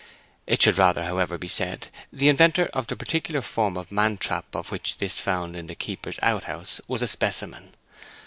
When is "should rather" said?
0.63-1.03